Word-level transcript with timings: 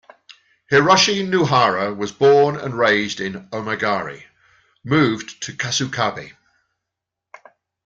Hiroshi 0.71 1.23
Nohara 1.29 1.95
was 1.95 2.11
born 2.11 2.57
and 2.57 2.73
raised 2.75 3.19
in 3.19 3.47
Omagari, 3.51 4.23
moved 4.83 5.43
to 5.43 5.51
Kasukabe. 5.53 6.31